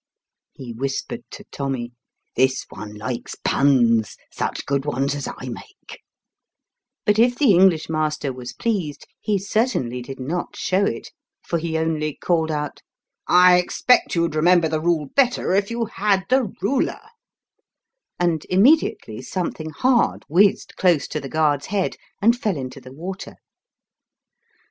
He 0.51 0.73
whispered 0.73 1.21
to 1.29 1.43
Tommy," 1.51 1.91
This 2.35 2.65
one 2.71 2.95
likes 2.95 3.35
puns 3.35 4.17
such 4.31 4.65
good 4.65 4.83
ones 4.83 5.13
as 5.13 5.27
I 5.27 5.49
make;" 5.49 6.01
but 7.05 7.19
if 7.19 7.35
the 7.37 7.51
English 7.51 7.87
master 7.87 8.33
was 8.33 8.51
pleased, 8.51 9.05
he 9.19 9.37
certainly 9.37 10.01
did 10.01 10.19
not 10.19 10.55
show 10.55 10.85
it, 10.85 11.11
for 11.43 11.59
he 11.59 11.77
only 11.77 12.15
called 12.15 12.49
out," 12.49 12.81
I 13.27 13.57
expect 13.57 14.15
you'd 14.15 14.33
remember 14.33 14.67
the 14.67 14.81
rule 14.81 15.05
better 15.15 15.53
if 15.53 15.69
you 15.69 15.85
had 15.85 16.23
the 16.29 16.51
ruler," 16.63 17.01
and 18.17 18.43
immediately 18.49 19.21
something 19.21 19.69
hard 19.69 20.25
whizzed 20.27 20.75
close 20.77 21.07
to 21.09 21.19
the 21.19 21.29
guard's 21.29 21.67
head 21.67 21.95
and 22.23 22.35
fell 22.35 22.57
into 22.57 22.81
the 22.81 22.91
water. 22.91 23.35